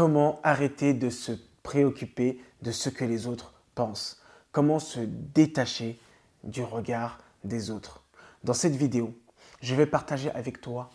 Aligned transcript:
comment 0.00 0.40
arrêter 0.42 0.94
de 0.94 1.10
se 1.10 1.32
préoccuper 1.62 2.40
de 2.62 2.72
ce 2.72 2.88
que 2.88 3.04
les 3.04 3.26
autres 3.26 3.52
pensent, 3.74 4.22
comment 4.50 4.78
se 4.78 5.00
détacher 5.00 6.00
du 6.42 6.62
regard 6.62 7.18
des 7.44 7.70
autres? 7.70 8.02
Dans 8.42 8.54
cette 8.54 8.74
vidéo, 8.74 9.14
je 9.60 9.74
vais 9.74 9.84
partager 9.84 10.30
avec 10.30 10.62
toi 10.62 10.88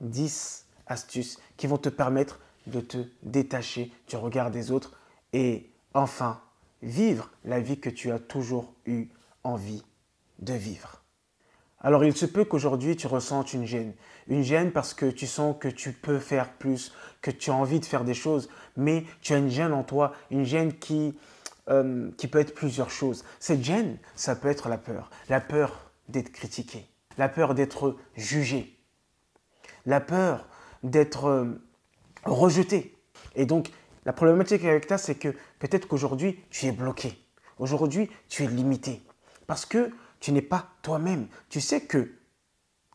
10 0.00 0.64
astuces 0.86 1.40
qui 1.56 1.66
vont 1.66 1.76
te 1.76 1.88
permettre 1.88 2.38
de 2.68 2.80
te 2.80 2.98
détacher 3.24 3.90
du 4.06 4.14
regard 4.14 4.52
des 4.52 4.70
autres 4.70 4.96
et 5.32 5.68
enfin 5.92 6.40
vivre 6.82 7.32
la 7.44 7.58
vie 7.58 7.80
que 7.80 7.90
tu 7.90 8.12
as 8.12 8.20
toujours 8.20 8.74
eu 8.86 9.08
envie 9.42 9.82
de 10.38 10.54
vivre. 10.54 11.01
Alors 11.82 12.04
il 12.04 12.16
se 12.16 12.26
peut 12.26 12.44
qu'aujourd'hui 12.44 12.96
tu 12.96 13.06
ressentes 13.06 13.52
une 13.52 13.66
gêne. 13.66 13.92
Une 14.28 14.42
gêne 14.42 14.70
parce 14.70 14.94
que 14.94 15.06
tu 15.06 15.26
sens 15.26 15.56
que 15.58 15.68
tu 15.68 15.92
peux 15.92 16.18
faire 16.18 16.52
plus, 16.52 16.92
que 17.20 17.30
tu 17.30 17.50
as 17.50 17.54
envie 17.54 17.80
de 17.80 17.84
faire 17.84 18.04
des 18.04 18.14
choses, 18.14 18.48
mais 18.76 19.04
tu 19.20 19.34
as 19.34 19.38
une 19.38 19.50
gêne 19.50 19.72
en 19.72 19.82
toi, 19.82 20.12
une 20.30 20.44
gêne 20.44 20.72
qui, 20.72 21.18
euh, 21.68 22.10
qui 22.16 22.28
peut 22.28 22.38
être 22.38 22.54
plusieurs 22.54 22.90
choses. 22.90 23.24
Cette 23.40 23.64
gêne, 23.64 23.98
ça 24.14 24.36
peut 24.36 24.48
être 24.48 24.68
la 24.68 24.78
peur. 24.78 25.10
La 25.28 25.40
peur 25.40 25.90
d'être 26.08 26.30
critiqué, 26.30 26.86
la 27.18 27.28
peur 27.28 27.54
d'être 27.54 27.96
jugé, 28.16 28.78
la 29.86 30.00
peur 30.00 30.46
d'être 30.84 31.26
euh, 31.26 31.60
rejeté. 32.24 32.96
Et 33.34 33.44
donc, 33.46 33.70
la 34.04 34.12
problématique 34.12 34.64
avec 34.64 34.88
ça, 34.88 34.98
c'est 34.98 35.14
que 35.14 35.28
peut-être 35.58 35.86
qu'aujourd'hui, 35.88 36.40
tu 36.50 36.66
es 36.66 36.72
bloqué. 36.72 37.18
Aujourd'hui, 37.58 38.10
tu 38.28 38.44
es 38.44 38.46
limité. 38.46 39.02
Parce 39.46 39.66
que 39.66 39.90
tu 40.22 40.32
n'es 40.32 40.40
pas 40.40 40.68
toi-même. 40.80 41.26
Tu 41.50 41.60
sais 41.60 41.82
que 41.82 42.12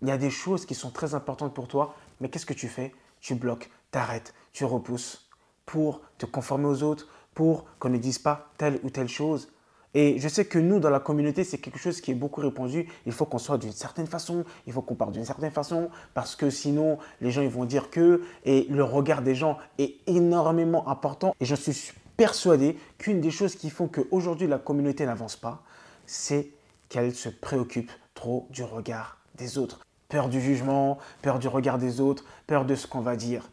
il 0.02 0.08
y 0.08 0.12
a 0.12 0.18
des 0.18 0.30
choses 0.30 0.66
qui 0.66 0.76
sont 0.76 0.91
très 0.91 1.13
importantes 1.13 1.54
pour 1.54 1.68
toi, 1.68 1.95
mais 2.20 2.30
qu'est-ce 2.30 2.45
que 2.45 2.54
tu 2.54 2.68
fais? 2.68 2.94
Tu 3.20 3.35
bloques, 3.35 3.70
t'arrêtes, 3.91 4.34
tu 4.54 4.63
repousses 4.63 5.30
pour 5.66 6.02
te 6.18 6.26
conformer 6.26 6.68
aux 6.68 6.84
autres, 6.84 7.08
pour 7.34 7.66
qu'on 7.80 7.90
ne 7.90 7.98
dise 7.98 8.18
pas 8.18 8.52
telle 8.58 8.80
ou 8.84 8.90
telle 8.90 9.09
chose. 9.09 9.49
Et 9.93 10.20
je 10.20 10.27
sais 10.27 10.46
que 10.46 10.60
nous, 10.60 10.79
dans 10.79 10.90
la 10.90 10.99
communauté, 10.99 11.43
c'est 11.43 11.57
quelque 11.57 11.79
chose 11.79 11.99
qui 11.99 12.12
est 12.12 12.16
beaucoup 12.16 12.40
répandu. 12.40 12.88
Il 13.05 13.12
faut 13.12 13.26
qu'on 13.26 13.40
soit 13.40 13.57
d'une 13.57 13.73
certaine 13.73 14.07
façon, 14.07 14.46
il 14.66 14.71
faut 14.71 14.82
qu'on 14.82 14.96
parle 14.96 15.12
d'une 15.12 15.26
certaine 15.26 15.51
façon, 15.51 15.90
parce 16.13 16.35
que 16.35 16.49
sinon, 16.49 16.98
les 17.20 17.32
gens 17.32 17.41
ils 17.41 17.49
vont 17.49 17.66
dire 17.66 17.90
que, 17.90 18.21
et 18.46 18.68
le 18.70 18.84
regard 18.84 19.21
des 19.21 19.35
gens 19.35 19.57
est 19.79 19.96
énormément 20.07 20.88
important. 20.88 21.35
Et 21.41 21.46
je 21.46 21.55
suis 21.55 21.91
persuadé 22.16 22.77
qu'une 22.98 23.20
des 23.20 23.32
choses 23.32 23.55
qui 23.55 23.70
font 23.70 23.88
qu'aujourd'hui 23.88 24.48
la 24.48 24.60
communauté 24.60 25.05
n'avance 25.05 25.35
pas, 25.35 25.63
c'est 26.05 26.51
qu'elle 26.90 27.13
se 27.13 27.30
préoccupe 27.30 27.91
trop 28.13 28.48
du 28.49 28.63
regard 28.63 29.20
des 29.35 29.57
autres. 29.57 29.80
Peur 30.10 30.30
du 30.30 30.41
jugement, 30.41 30.98
peur 31.21 31.40
du 31.40 31.48
regard 31.48 31.77
des 31.77 31.99
autres, 31.99 32.24
peur 32.48 32.66
de 32.66 32.76
ce 32.76 32.88
qu'on 32.88 33.02
va 33.02 33.16
dire. 33.16 33.49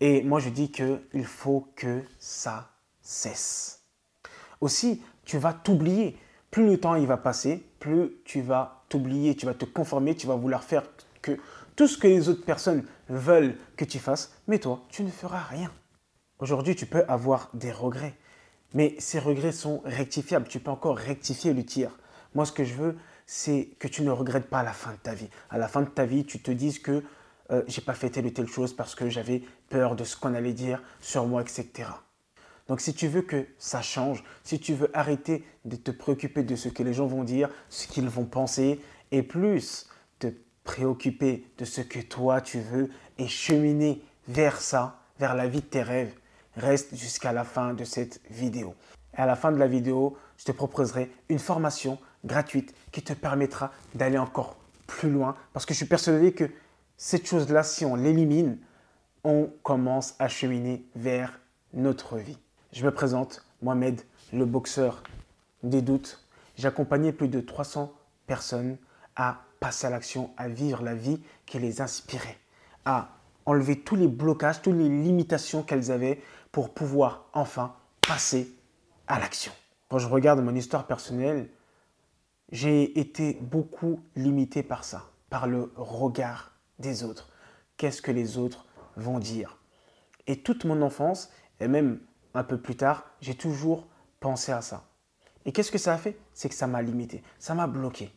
Et 0.00 0.22
moi, 0.22 0.40
je 0.40 0.48
dis 0.48 0.70
qu'il 0.70 1.26
faut 1.26 1.68
que 1.76 2.02
ça 2.18 2.70
cesse. 3.02 3.82
Aussi, 4.60 5.02
tu 5.24 5.38
vas 5.38 5.52
t'oublier. 5.52 6.16
Plus 6.50 6.66
le 6.66 6.80
temps 6.80 6.96
il 6.96 7.06
va 7.06 7.16
passer, 7.16 7.64
plus 7.78 8.10
tu 8.24 8.40
vas 8.40 8.82
t'oublier, 8.88 9.36
tu 9.36 9.46
vas 9.46 9.54
te 9.54 9.64
conformer, 9.64 10.16
tu 10.16 10.26
vas 10.26 10.34
vouloir 10.34 10.64
faire 10.64 10.82
que 11.22 11.38
tout 11.76 11.86
ce 11.86 11.96
que 11.96 12.08
les 12.08 12.28
autres 12.28 12.44
personnes 12.44 12.84
veulent 13.08 13.56
que 13.76 13.84
tu 13.84 13.98
fasses, 13.98 14.32
mais 14.48 14.58
toi, 14.58 14.82
tu 14.90 15.02
ne 15.02 15.10
feras 15.10 15.42
rien. 15.42 15.70
Aujourd'hui, 16.40 16.74
tu 16.74 16.86
peux 16.86 17.04
avoir 17.06 17.50
des 17.54 17.70
regrets, 17.70 18.14
mais 18.74 18.96
ces 18.98 19.18
regrets 19.18 19.52
sont 19.52 19.82
rectifiables. 19.84 20.48
Tu 20.48 20.58
peux 20.58 20.70
encore 20.70 20.96
rectifier 20.96 21.52
le 21.52 21.64
tir. 21.64 21.98
Moi, 22.34 22.46
ce 22.46 22.52
que 22.52 22.64
je 22.64 22.74
veux, 22.74 22.96
c'est 23.26 23.70
que 23.78 23.88
tu 23.88 24.02
ne 24.02 24.10
regrettes 24.10 24.48
pas 24.48 24.62
la 24.62 24.72
fin 24.72 24.92
de 24.92 24.96
ta 24.96 25.14
vie. 25.14 25.28
À 25.50 25.58
la 25.58 25.68
fin 25.68 25.82
de 25.82 25.88
ta 25.88 26.04
vie, 26.04 26.24
tu 26.24 26.40
te 26.40 26.50
dises 26.50 26.78
que 26.78 27.02
euh, 27.50 27.62
j'ai 27.66 27.80
pas 27.80 27.94
fait 27.94 28.10
telle 28.10 28.26
ou 28.26 28.30
telle 28.30 28.48
chose 28.48 28.74
parce 28.74 28.94
que 28.94 29.08
j'avais 29.08 29.42
peur 29.68 29.96
de 29.96 30.04
ce 30.04 30.16
qu'on 30.16 30.34
allait 30.34 30.52
dire 30.52 30.82
sur 31.00 31.26
moi, 31.26 31.42
etc. 31.42 31.88
Donc 32.68 32.80
si 32.80 32.94
tu 32.94 33.08
veux 33.08 33.22
que 33.22 33.46
ça 33.58 33.82
change, 33.82 34.22
si 34.44 34.60
tu 34.60 34.74
veux 34.74 34.96
arrêter 34.96 35.44
de 35.64 35.74
te 35.74 35.90
préoccuper 35.90 36.44
de 36.44 36.54
ce 36.54 36.68
que 36.68 36.84
les 36.84 36.94
gens 36.94 37.06
vont 37.06 37.24
dire, 37.24 37.48
ce 37.68 37.88
qu'ils 37.88 38.08
vont 38.08 38.24
penser, 38.24 38.80
et 39.10 39.24
plus 39.24 39.88
te 40.20 40.28
préoccuper 40.62 41.44
de 41.58 41.64
ce 41.64 41.80
que 41.80 41.98
toi 41.98 42.40
tu 42.40 42.60
veux 42.60 42.90
et 43.18 43.26
cheminer 43.26 44.00
vers 44.28 44.60
ça, 44.60 45.00
vers 45.18 45.34
la 45.34 45.48
vie 45.48 45.62
de 45.62 45.66
tes 45.66 45.82
rêves, 45.82 46.14
reste 46.56 46.94
jusqu'à 46.94 47.32
la 47.32 47.42
fin 47.42 47.74
de 47.74 47.82
cette 47.82 48.20
vidéo. 48.30 48.76
Et 49.18 49.20
à 49.20 49.26
la 49.26 49.34
fin 49.34 49.50
de 49.50 49.58
la 49.58 49.66
vidéo, 49.66 50.16
je 50.36 50.44
te 50.44 50.52
proposerai 50.52 51.10
une 51.28 51.40
formation 51.40 51.98
gratuite 52.24 52.74
qui 52.92 53.02
te 53.02 53.12
permettra 53.12 53.72
d'aller 53.94 54.18
encore 54.18 54.56
plus 54.86 55.10
loin 55.10 55.36
parce 55.52 55.66
que 55.66 55.74
je 55.74 55.78
suis 55.78 55.86
persuadé 55.86 56.32
que 56.32 56.50
cette 56.96 57.26
chose-là, 57.26 57.62
si 57.62 57.84
on 57.84 57.94
l'élimine, 57.94 58.58
on 59.24 59.50
commence 59.62 60.14
à 60.18 60.28
cheminer 60.28 60.84
vers 60.94 61.40
notre 61.72 62.18
vie. 62.18 62.38
Je 62.72 62.84
me 62.84 62.90
présente, 62.90 63.44
Mohamed, 63.62 64.00
le 64.32 64.44
boxeur 64.44 65.02
des 65.62 65.82
doutes. 65.82 66.24
J'ai 66.56 66.68
accompagné 66.68 67.12
plus 67.12 67.28
de 67.28 67.40
300 67.40 67.92
personnes 68.26 68.76
à 69.16 69.42
passer 69.60 69.86
à 69.86 69.90
l'action, 69.90 70.30
à 70.36 70.48
vivre 70.48 70.82
la 70.82 70.94
vie 70.94 71.20
qui 71.46 71.58
les 71.58 71.80
inspirait, 71.80 72.38
à 72.84 73.08
enlever 73.46 73.80
tous 73.80 73.96
les 73.96 74.08
blocages, 74.08 74.62
toutes 74.62 74.76
les 74.76 74.88
limitations 74.88 75.62
qu'elles 75.62 75.90
avaient 75.90 76.20
pour 76.52 76.72
pouvoir 76.72 77.26
enfin 77.32 77.74
passer 78.06 78.54
à 79.06 79.18
l'action. 79.18 79.52
Quand 79.88 79.98
je 79.98 80.06
regarde 80.06 80.40
mon 80.40 80.54
histoire 80.54 80.86
personnelle, 80.86 81.48
j'ai 82.50 82.98
été 82.98 83.34
beaucoup 83.40 84.00
limité 84.16 84.62
par 84.62 84.84
ça, 84.84 85.10
par 85.28 85.46
le 85.46 85.72
regard 85.76 86.52
des 86.78 87.04
autres. 87.04 87.30
Qu'est-ce 87.76 88.02
que 88.02 88.10
les 88.10 88.38
autres 88.38 88.66
vont 88.96 89.18
dire? 89.18 89.58
Et 90.26 90.42
toute 90.42 90.64
mon 90.64 90.82
enfance, 90.82 91.30
et 91.60 91.68
même 91.68 92.00
un 92.34 92.44
peu 92.44 92.60
plus 92.60 92.76
tard, 92.76 93.04
j'ai 93.20 93.34
toujours 93.34 93.86
pensé 94.20 94.52
à 94.52 94.60
ça. 94.60 94.88
Et 95.44 95.52
qu'est-ce 95.52 95.72
que 95.72 95.78
ça 95.78 95.94
a 95.94 95.98
fait? 95.98 96.18
C'est 96.34 96.48
que 96.48 96.54
ça 96.54 96.66
m'a 96.66 96.82
limité, 96.82 97.22
ça 97.38 97.54
m'a 97.54 97.66
bloqué. 97.66 98.10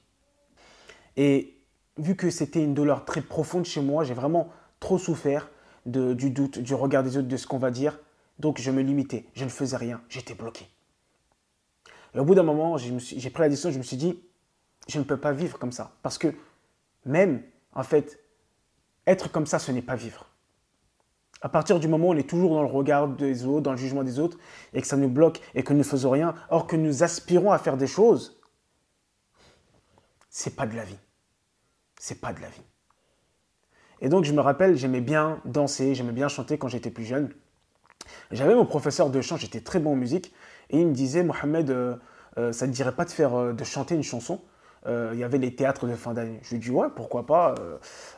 Et 1.16 1.60
vu 1.98 2.16
que 2.16 2.30
c'était 2.30 2.64
une 2.64 2.74
douleur 2.74 3.06
très 3.06 3.22
profonde 3.22 3.66
chez 3.66 3.82
moi, 3.82 4.04
j'ai 4.04 4.14
vraiment 4.14 4.50
trop 4.80 4.98
souffert 4.98 5.50
du 5.86 6.30
doute, 6.30 6.60
du 6.60 6.74
regard 6.74 7.04
des 7.04 7.18
autres, 7.18 7.28
de 7.28 7.38
ce 7.38 7.48
qu'on 7.48 7.58
va 7.60 7.72
dire. 7.72 8.00
Donc 8.40 8.60
je 8.60 8.72
me 8.72 8.82
limitais, 8.82 9.26
je 9.36 9.44
ne 9.46 9.50
faisais 9.50 9.78
rien, 9.78 10.02
j'étais 10.10 10.34
bloqué. 10.34 10.68
Et 12.16 12.20
au 12.20 12.26
bout 12.26 12.36
d'un 12.36 12.44
moment, 12.44 12.78
j'ai 12.78 13.30
pris 13.30 13.42
la 13.42 13.50
décision, 13.50 13.72
je 13.72 13.78
me 13.78 13.84
suis 13.84 13.98
dit, 13.98 14.22
je 14.88 15.00
ne 15.00 15.04
peux 15.04 15.18
pas 15.18 15.32
vivre 15.32 15.58
comme 15.58 15.72
ça. 15.72 15.92
Parce 16.04 16.18
que 16.18 16.34
même, 17.06 17.42
en 17.74 17.84
fait, 17.84 18.20
être 19.08 19.32
comme 19.32 19.46
ça, 19.46 19.60
ce 19.60 19.72
n'est 19.72 19.82
pas 19.82 19.96
vivre 19.96 20.28
à 21.44 21.50
partir 21.50 21.80
du 21.80 21.90
moment 21.90 22.08
où 22.08 22.14
on 22.14 22.18
est 22.18 22.28
toujours 22.28 22.56
dans 22.56 22.64
le 22.64 22.70
regard 22.70 23.10
des 23.10 23.46
autres, 23.46 23.62
dans 23.62 23.72
le 23.72 23.78
jugement 23.78 24.04
des 24.04 24.18
autres, 24.18 24.38
et 24.74 24.82
que 24.82 24.88
ça 24.88 24.96
nous 24.96 25.10
bloque 25.10 25.42
et 25.54 25.64
que 25.64 25.74
nous 25.74 25.80
ne 25.80 25.84
faisons 25.84 26.10
rien, 26.10 26.34
or 26.50 26.68
que 26.68 26.78
nous 26.78 27.04
aspirons 27.04 27.52
à 27.52 27.60
faire 27.60 27.76
des 27.76 27.86
choses, 27.86 28.42
c'est 30.30 30.56
pas 30.56 30.66
de 30.66 30.76
la 30.76 30.86
vie. 30.86 30.98
C'est 32.00 32.22
pas 32.22 32.32
de 32.32 32.40
la 32.40 32.48
vie. 32.48 32.64
Et 34.00 34.08
donc 34.08 34.24
je 34.24 34.32
me 34.32 34.40
rappelle, 34.40 34.78
j'aimais 34.78 35.02
bien 35.02 35.42
danser, 35.44 35.96
j'aimais 35.96 36.14
bien 36.14 36.30
chanter 36.30 36.58
quand 36.58 36.70
j'étais 36.70 36.92
plus 36.92 37.04
jeune. 37.04 37.34
J'avais 38.32 38.56
mon 38.56 38.66
professeur 38.66 39.10
de 39.10 39.22
chant, 39.22 39.38
j'étais 39.38 39.62
très 39.62 39.80
bon 39.80 39.94
en 39.94 39.96
musique, 39.96 40.34
et 40.70 40.80
il 40.80 40.88
me 40.88 40.94
disait, 40.94 41.24
Mohamed, 41.24 41.70
euh, 41.70 41.96
euh, 42.38 42.52
ça 42.52 42.68
ne 42.68 42.72
dirait 42.72 42.94
pas 42.94 43.06
de 43.06 43.12
faire, 43.12 43.36
euh, 43.36 43.54
de 43.54 43.64
chanter 43.64 43.96
une 43.96 44.04
chanson? 44.04 44.42
Il 44.86 45.18
y 45.18 45.24
avait 45.24 45.38
les 45.38 45.56
théâtres 45.56 45.88
de 45.88 45.96
fin 45.96 46.14
d'année. 46.14 46.42
Je 46.44 46.50
lui 46.50 46.56
ai 46.58 46.60
dit, 46.60 46.70
ouais, 46.70 46.88
pourquoi 46.94 47.26
pas. 47.26 47.56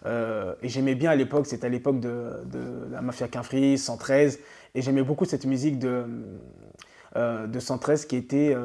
Et 0.04 0.68
j'aimais 0.68 0.96
bien 0.96 1.12
à 1.12 1.16
l'époque, 1.16 1.46
c'était 1.46 1.68
à 1.68 1.70
l'époque 1.70 2.00
de, 2.00 2.88
la 2.90 3.02
Mafia 3.02 3.28
Quinfri, 3.28 3.78
113, 3.78 4.40
et 4.74 4.82
j'aimais 4.82 5.04
beaucoup 5.04 5.26
cette 5.26 5.46
musique 5.46 5.78
de, 5.78 6.08
de 7.16 7.60
113 7.60 8.06
qui 8.08 8.16
était 8.16 8.58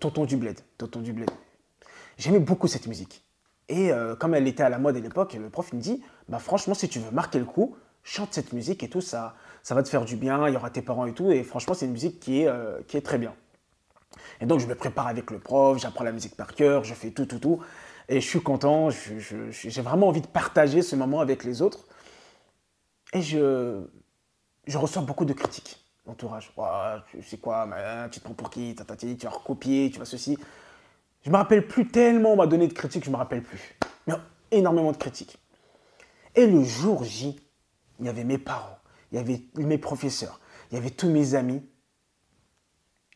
Tonton 0.00 0.24
du 0.24 0.38
Bled. 0.38 0.58
Tonton 0.78 1.00
du. 1.00 1.14
J'aimais 2.16 2.38
beaucoup 2.38 2.68
cette 2.68 2.86
musique. 2.86 3.22
Et 3.68 3.90
comme 4.18 4.34
elle 4.34 4.48
était 4.48 4.62
à 4.62 4.70
la 4.70 4.78
mode 4.78 4.96
à 4.96 5.00
l'époque, 5.00 5.34
le 5.34 5.50
prof 5.50 5.74
me 5.74 5.78
dit, 5.78 6.02
bah 6.30 6.38
franchement, 6.38 6.72
si 6.72 6.88
tu 6.88 7.00
veux 7.00 7.10
marquer 7.10 7.38
le 7.38 7.44
coup, 7.44 7.76
chante 8.02 8.32
cette 8.32 8.54
musique 8.54 8.82
et 8.82 8.88
tout, 8.88 9.02
ça, 9.02 9.34
ça 9.62 9.74
va 9.74 9.82
te 9.82 9.88
faire 9.88 10.04
du 10.04 10.16
bien, 10.16 10.48
il 10.48 10.54
y 10.54 10.56
aura 10.56 10.70
tes 10.70 10.82
parents 10.82 11.06
et 11.06 11.12
tout, 11.12 11.30
et 11.30 11.42
franchement, 11.42 11.74
c'est 11.74 11.86
une 11.86 11.92
musique 11.92 12.20
qui 12.20 12.42
est, 12.42 12.50
qui 12.86 12.96
est 12.96 13.02
très 13.02 13.18
bien. 13.18 13.34
Et 14.40 14.46
donc, 14.46 14.60
je 14.60 14.66
me 14.66 14.74
prépare 14.74 15.06
avec 15.06 15.30
le 15.30 15.38
prof, 15.38 15.78
j'apprends 15.78 16.04
la 16.04 16.12
musique 16.12 16.36
par 16.36 16.54
cœur, 16.54 16.84
je 16.84 16.94
fais 16.94 17.10
tout, 17.10 17.26
tout, 17.26 17.38
tout. 17.38 17.60
Et 18.08 18.20
je 18.20 18.28
suis 18.28 18.42
content, 18.42 18.88
j'ai 18.90 19.82
vraiment 19.82 20.08
envie 20.08 20.20
de 20.20 20.26
partager 20.26 20.82
ce 20.82 20.96
moment 20.96 21.20
avec 21.20 21.44
les 21.44 21.62
autres. 21.62 21.86
Et 23.12 23.22
je, 23.22 23.82
je 24.66 24.78
reçois 24.78 25.02
beaucoup 25.02 25.24
de 25.24 25.32
critiques 25.32 25.82
l'entourage. 26.06 26.52
tu 27.10 27.22
sais 27.22 27.38
quoi, 27.38 27.68
tu 28.10 28.20
te 28.20 28.24
prends 28.24 28.34
pour 28.34 28.50
qui? 28.50 28.74
Tu 28.74 29.26
vas 29.26 29.30
recopier, 29.30 29.90
tu 29.92 29.98
vas 29.98 30.04
ceci. 30.04 30.38
Je 31.24 31.30
me 31.30 31.36
rappelle 31.36 31.66
plus 31.66 31.86
tellement, 31.88 32.32
on 32.32 32.36
m'a 32.36 32.46
donné 32.46 32.66
de 32.66 32.72
critiques, 32.72 33.04
je 33.04 33.10
me 33.10 33.16
rappelle 33.16 33.42
plus. 33.42 33.76
Mais 34.06 34.14
énormément 34.50 34.92
de 34.92 34.96
critiques. 34.96 35.38
Et 36.34 36.46
le 36.46 36.64
jour 36.64 37.04
J, 37.04 37.38
il 38.00 38.06
y 38.06 38.08
avait 38.08 38.24
mes 38.24 38.38
parents, 38.38 38.78
il 39.12 39.16
y 39.16 39.18
avait 39.18 39.42
mes 39.56 39.78
professeurs, 39.78 40.40
il 40.70 40.74
y 40.74 40.78
avait 40.78 40.90
tous 40.90 41.08
mes 41.08 41.34
amis. 41.34 41.62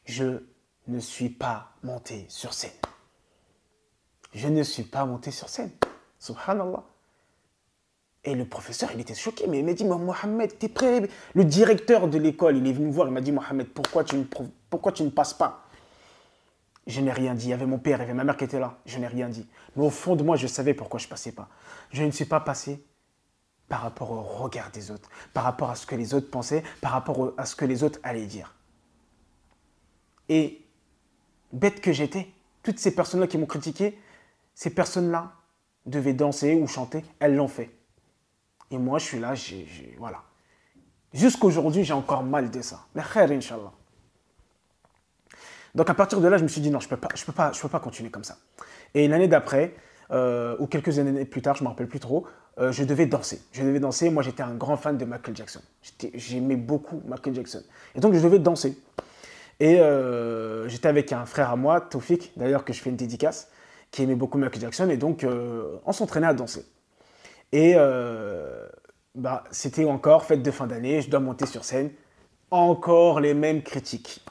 Je 0.04 0.42
ne 0.86 1.00
suis 1.00 1.30
pas 1.30 1.72
monté 1.82 2.26
sur 2.28 2.52
scène. 2.54 2.70
Je 4.34 4.48
ne 4.48 4.62
suis 4.62 4.84
pas 4.84 5.04
monté 5.06 5.30
sur 5.30 5.48
scène. 5.48 5.70
Subhanallah. 6.18 6.84
Et 8.24 8.34
le 8.34 8.44
professeur, 8.44 8.90
il 8.92 9.00
était 9.00 9.14
choqué, 9.14 9.46
mais 9.46 9.60
il 9.60 9.64
m'a 9.64 9.72
dit, 9.72 9.84
Mohamed, 9.84 10.58
t'es 10.58 10.68
prêt? 10.68 11.08
Le 11.34 11.44
directeur 11.44 12.08
de 12.08 12.18
l'école, 12.18 12.56
il 12.56 12.66
est 12.66 12.72
venu 12.72 12.86
me 12.86 12.92
voir, 12.92 13.08
il 13.08 13.14
m'a 13.14 13.20
dit, 13.20 13.32
Mohamed, 13.32 13.68
pourquoi 13.68 14.04
tu 14.04 14.16
ne, 14.16 14.24
pourquoi 14.68 14.92
tu 14.92 15.02
ne 15.04 15.10
passes 15.10 15.34
pas? 15.34 15.64
Je 16.86 17.00
n'ai 17.00 17.12
rien 17.12 17.34
dit. 17.34 17.46
Il 17.46 17.50
y 17.50 17.52
avait 17.52 17.66
mon 17.66 17.78
père, 17.78 17.98
il 17.98 18.02
y 18.02 18.04
avait 18.04 18.14
ma 18.14 18.24
mère 18.24 18.36
qui 18.36 18.44
était 18.44 18.60
là. 18.60 18.78
Je 18.84 18.98
n'ai 18.98 19.06
rien 19.06 19.28
dit. 19.28 19.46
Mais 19.74 19.84
au 19.84 19.90
fond 19.90 20.14
de 20.16 20.22
moi, 20.22 20.36
je 20.36 20.46
savais 20.46 20.74
pourquoi 20.74 21.00
je 21.00 21.06
ne 21.06 21.10
passais 21.10 21.32
pas. 21.32 21.48
Je 21.90 22.02
ne 22.02 22.10
suis 22.10 22.26
pas 22.26 22.40
passé 22.40 22.84
par 23.68 23.82
rapport 23.82 24.10
au 24.10 24.22
regard 24.22 24.70
des 24.70 24.90
autres, 24.90 25.08
par 25.32 25.44
rapport 25.44 25.70
à 25.70 25.74
ce 25.74 25.86
que 25.86 25.94
les 25.94 26.14
autres 26.14 26.30
pensaient, 26.30 26.62
par 26.80 26.92
rapport 26.92 27.32
à 27.36 27.46
ce 27.46 27.56
que 27.56 27.64
les 27.64 27.82
autres 27.82 27.98
allaient 28.02 28.26
dire. 28.26 28.54
Et 30.28 30.64
bête 31.52 31.80
que 31.80 31.92
j'étais, 31.92 32.28
toutes 32.62 32.78
ces 32.78 32.94
personnes-là 32.94 33.26
qui 33.26 33.38
m'ont 33.38 33.46
critiqué, 33.46 33.98
ces 34.54 34.70
personnes-là 34.70 35.32
devaient 35.84 36.14
danser 36.14 36.54
ou 36.54 36.66
chanter, 36.66 37.04
elles 37.20 37.36
l'ont 37.36 37.48
fait. 37.48 37.70
Et 38.70 38.78
moi, 38.78 38.98
je 38.98 39.04
suis 39.04 39.20
là, 39.20 39.34
j'ai, 39.34 39.94
voilà. 39.98 40.22
Jusqu'aujourd'hui, 41.12 41.84
j'ai 41.84 41.92
encore 41.92 42.24
mal 42.24 42.50
de 42.50 42.60
ça. 42.60 42.86
Mais 42.94 43.02
khair, 43.02 43.30
Inch'Allah. 43.30 43.72
Donc 45.74 45.90
à 45.90 45.94
partir 45.94 46.20
de 46.20 46.28
là, 46.28 46.38
je 46.38 46.42
me 46.42 46.48
suis 46.48 46.60
dit 46.60 46.70
non, 46.70 46.80
je 46.80 46.86
ne 46.86 46.90
peux, 46.90 46.96
pas, 46.96 47.08
peux, 47.08 47.32
peux 47.32 47.68
pas 47.68 47.80
continuer 47.80 48.10
comme 48.10 48.24
ça. 48.24 48.38
Et 48.94 49.06
l'année 49.08 49.28
d'après, 49.28 49.74
euh, 50.10 50.56
ou 50.58 50.66
quelques 50.66 50.98
années 50.98 51.24
plus 51.24 51.42
tard, 51.42 51.54
je 51.54 51.62
ne 51.62 51.66
me 51.66 51.70
rappelle 51.70 51.86
plus 51.86 52.00
trop, 52.00 52.26
euh, 52.58 52.72
je 52.72 52.84
devais 52.84 53.06
danser. 53.06 53.40
Je 53.52 53.62
devais 53.62 53.80
danser. 53.80 54.10
Moi, 54.10 54.22
j'étais 54.22 54.42
un 54.42 54.54
grand 54.54 54.76
fan 54.76 54.96
de 54.96 55.04
Michael 55.04 55.36
Jackson. 55.36 55.60
J'aimais 56.14 56.56
beaucoup 56.56 57.02
Michael 57.06 57.34
Jackson. 57.34 57.62
Et 57.94 58.00
donc, 58.00 58.14
je 58.14 58.20
devais 58.20 58.38
danser. 58.38 58.78
Et 59.60 59.80
euh, 59.80 60.68
j'étais 60.68 60.88
avec 60.88 61.12
un 61.12 61.24
frère 61.26 61.50
à 61.50 61.56
moi, 61.56 61.80
Tofik, 61.80 62.32
d'ailleurs, 62.36 62.64
que 62.64 62.72
je 62.72 62.80
fais 62.80 62.90
une 62.90 62.96
dédicace, 62.96 63.50
qui 63.90 64.02
aimait 64.02 64.14
beaucoup 64.14 64.38
Michael 64.38 64.60
Jackson. 64.60 64.88
Et 64.90 64.96
donc, 64.96 65.26
on 65.86 65.92
s'entraînait 65.92 66.26
à 66.26 66.34
danser. 66.34 66.66
Et 67.52 67.74
euh, 67.76 68.66
bah, 69.14 69.44
c'était 69.50 69.84
encore 69.84 70.24
fête 70.24 70.42
de 70.42 70.50
fin 70.50 70.66
d'année, 70.66 71.00
je 71.00 71.10
dois 71.10 71.20
monter 71.20 71.46
sur 71.46 71.64
scène. 71.64 71.90
Encore 72.50 73.20
les 73.20 73.34
mêmes 73.34 73.62
critiques. 73.62 74.24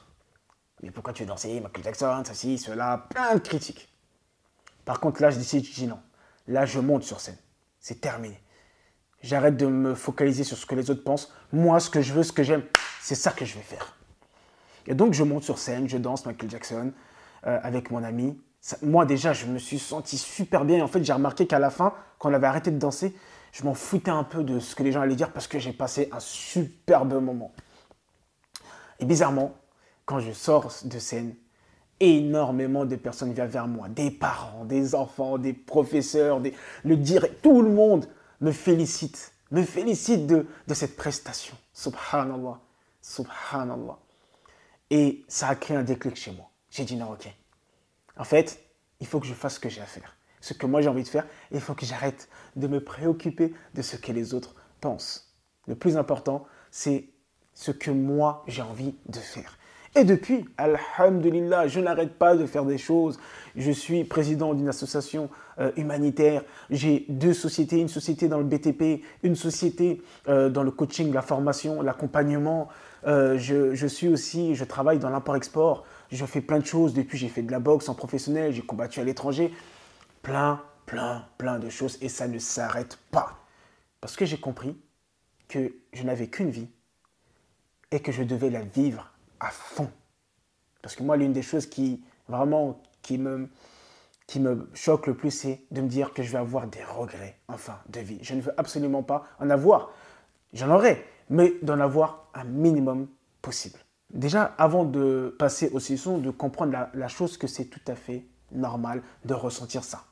Mais 0.82 0.90
pourquoi 0.90 1.12
tu 1.12 1.22
veux 1.22 1.28
danser 1.28 1.60
Michael 1.60 1.84
Jackson, 1.84 2.22
ceci, 2.26 2.58
cela, 2.58 3.06
plein 3.10 3.34
de 3.34 3.40
critiques. 3.40 3.88
Par 4.84 5.00
contre, 5.00 5.20
là, 5.22 5.30
je 5.30 5.38
décide, 5.38 5.64
je 5.64 5.72
dis 5.72 5.86
non. 5.86 5.98
Là, 6.46 6.66
je 6.66 6.78
monte 6.78 7.02
sur 7.02 7.20
scène. 7.20 7.36
C'est 7.86 8.00
terminé. 8.00 8.42
J'arrête 9.22 9.56
de 9.56 9.66
me 9.66 9.94
focaliser 9.94 10.42
sur 10.42 10.56
ce 10.56 10.66
que 10.66 10.74
les 10.74 10.90
autres 10.90 11.04
pensent. 11.04 11.32
Moi, 11.52 11.78
ce 11.78 11.88
que 11.88 12.02
je 12.02 12.12
veux, 12.12 12.24
ce 12.24 12.32
que 12.32 12.42
j'aime, 12.42 12.64
c'est 13.00 13.14
ça 13.14 13.30
que 13.30 13.44
je 13.44 13.54
vais 13.54 13.62
faire. 13.62 13.96
Et 14.88 14.96
donc, 14.96 15.14
je 15.14 15.22
monte 15.22 15.44
sur 15.44 15.56
scène, 15.56 15.88
je 15.88 15.96
danse 15.96 16.26
Michael 16.26 16.50
Jackson 16.50 16.92
euh, 17.46 17.60
avec 17.62 17.92
mon 17.92 18.02
ami 18.02 18.40
moi 18.82 19.06
déjà, 19.06 19.32
je 19.32 19.46
me 19.46 19.58
suis 19.58 19.78
senti 19.78 20.18
super 20.18 20.64
bien. 20.64 20.78
Et 20.78 20.82
en 20.82 20.88
fait, 20.88 21.04
j'ai 21.04 21.12
remarqué 21.12 21.46
qu'à 21.46 21.60
la 21.60 21.70
fin, 21.70 21.94
quand 22.18 22.28
on 22.28 22.34
avait 22.34 22.48
arrêté 22.48 22.72
de 22.72 22.78
danser, 22.78 23.14
je 23.52 23.62
m'en 23.62 23.74
foutais 23.74 24.10
un 24.10 24.24
peu 24.24 24.42
de 24.42 24.58
ce 24.58 24.74
que 24.74 24.82
les 24.82 24.90
gens 24.90 25.02
allaient 25.02 25.14
dire 25.14 25.32
parce 25.32 25.46
que 25.46 25.60
j'ai 25.60 25.72
passé 25.72 26.08
un 26.10 26.18
superbe 26.18 27.14
moment. 27.22 27.52
Et 28.98 29.04
bizarrement, 29.04 29.54
quand 30.04 30.18
je 30.18 30.32
sors 30.32 30.72
de 30.84 30.98
scène, 30.98 31.36
énormément 32.00 32.84
de 32.84 32.96
personnes 32.96 33.32
viennent 33.32 33.48
vers 33.48 33.68
moi, 33.68 33.88
des 33.88 34.10
parents, 34.10 34.64
des 34.64 34.94
enfants, 34.94 35.38
des 35.38 35.52
professeurs, 35.52 36.40
le 36.84 36.96
direct, 36.96 37.42
tout 37.42 37.62
le 37.62 37.70
monde 37.70 38.08
me 38.40 38.52
félicite, 38.52 39.32
me 39.50 39.62
félicite 39.62 40.26
de, 40.26 40.46
de 40.66 40.74
cette 40.74 40.96
prestation. 40.96 41.56
Subhanallah, 41.72 42.60
subhanallah. 43.00 43.98
Et 44.90 45.24
ça 45.28 45.48
a 45.48 45.54
créé 45.54 45.76
un 45.76 45.82
déclic 45.82 46.16
chez 46.16 46.32
moi. 46.32 46.50
J'ai 46.70 46.84
dit 46.84 46.96
non, 46.96 47.12
ok, 47.12 47.28
en 48.18 48.24
fait, 48.24 48.60
il 49.00 49.06
faut 49.06 49.20
que 49.20 49.26
je 49.26 49.34
fasse 49.34 49.54
ce 49.54 49.60
que 49.60 49.68
j'ai 49.68 49.80
à 49.80 49.86
faire, 49.86 50.16
ce 50.40 50.54
que 50.54 50.66
moi 50.66 50.80
j'ai 50.80 50.88
envie 50.88 51.02
de 51.02 51.08
faire, 51.08 51.24
et 51.50 51.56
il 51.56 51.60
faut 51.60 51.74
que 51.74 51.86
j'arrête 51.86 52.28
de 52.56 52.66
me 52.66 52.82
préoccuper 52.82 53.54
de 53.74 53.82
ce 53.82 53.96
que 53.96 54.12
les 54.12 54.34
autres 54.34 54.54
pensent. 54.80 55.34
Le 55.66 55.74
plus 55.74 55.96
important, 55.96 56.46
c'est 56.70 57.08
ce 57.54 57.70
que 57.70 57.90
moi 57.90 58.44
j'ai 58.46 58.62
envie 58.62 58.94
de 59.06 59.18
faire. 59.18 59.58
Et 59.98 60.04
depuis, 60.04 60.44
Alhamdulillah, 60.58 61.68
je 61.68 61.80
n'arrête 61.80 62.18
pas 62.18 62.36
de 62.36 62.44
faire 62.44 62.66
des 62.66 62.76
choses. 62.76 63.18
Je 63.56 63.70
suis 63.70 64.04
président 64.04 64.52
d'une 64.52 64.68
association 64.68 65.30
euh, 65.58 65.72
humanitaire. 65.78 66.44
J'ai 66.68 67.06
deux 67.08 67.32
sociétés, 67.32 67.80
une 67.80 67.88
société 67.88 68.28
dans 68.28 68.36
le 68.36 68.44
BTP, 68.44 69.02
une 69.22 69.36
société 69.36 70.02
euh, 70.28 70.50
dans 70.50 70.62
le 70.62 70.70
coaching, 70.70 71.14
la 71.14 71.22
formation, 71.22 71.80
l'accompagnement. 71.80 72.68
Euh, 73.06 73.38
je, 73.38 73.74
je, 73.74 73.86
suis 73.86 74.08
aussi, 74.08 74.54
je 74.54 74.64
travaille 74.64 74.98
dans 74.98 75.08
l'import-export. 75.08 75.86
Je 76.12 76.26
fais 76.26 76.42
plein 76.42 76.58
de 76.58 76.66
choses. 76.66 76.92
Depuis, 76.92 77.16
j'ai 77.16 77.28
fait 77.28 77.40
de 77.40 77.50
la 77.50 77.58
boxe 77.58 77.88
en 77.88 77.94
professionnel, 77.94 78.52
j'ai 78.52 78.60
combattu 78.60 79.00
à 79.00 79.04
l'étranger. 79.04 79.50
Plein, 80.20 80.60
plein, 80.84 81.24
plein 81.38 81.58
de 81.58 81.70
choses. 81.70 81.96
Et 82.02 82.10
ça 82.10 82.28
ne 82.28 82.38
s'arrête 82.38 82.98
pas. 83.10 83.38
Parce 84.02 84.14
que 84.14 84.26
j'ai 84.26 84.38
compris 84.38 84.76
que 85.48 85.72
je 85.94 86.02
n'avais 86.02 86.26
qu'une 86.26 86.50
vie 86.50 86.68
et 87.90 88.00
que 88.00 88.12
je 88.12 88.22
devais 88.22 88.50
la 88.50 88.60
vivre 88.60 89.10
à 89.40 89.50
fond. 89.50 89.90
Parce 90.82 90.94
que 90.94 91.02
moi, 91.02 91.16
l'une 91.16 91.32
des 91.32 91.42
choses 91.42 91.66
qui 91.66 92.02
vraiment 92.28 92.80
qui 93.02 93.18
me, 93.18 93.48
qui 94.26 94.40
me 94.40 94.68
choque 94.74 95.06
le 95.06 95.14
plus, 95.14 95.30
c'est 95.30 95.62
de 95.70 95.80
me 95.80 95.88
dire 95.88 96.12
que 96.12 96.22
je 96.22 96.32
vais 96.32 96.38
avoir 96.38 96.66
des 96.66 96.82
regrets 96.82 97.38
en 97.48 97.56
fin 97.56 97.78
de 97.88 98.00
vie. 98.00 98.18
Je 98.22 98.34
ne 98.34 98.40
veux 98.40 98.52
absolument 98.58 99.02
pas 99.02 99.24
en 99.38 99.48
avoir. 99.50 99.90
J'en 100.52 100.70
aurai, 100.70 101.04
mais 101.30 101.54
d'en 101.62 101.80
avoir 101.80 102.28
un 102.34 102.44
minimum 102.44 103.08
possible. 103.42 103.78
Déjà, 104.12 104.54
avant 104.58 104.84
de 104.84 105.34
passer 105.38 105.70
au 105.70 105.80
sessions, 105.80 106.18
de 106.18 106.30
comprendre 106.30 106.88
la, 106.92 107.08
chose 107.08 107.36
que 107.36 107.46
c'est 107.46 107.66
tout 107.66 107.80
à 107.86 107.94
fait 107.94 108.24
normal 108.52 109.02
de 109.24 109.34
ressentir 109.34 109.84
ça. 109.84 110.04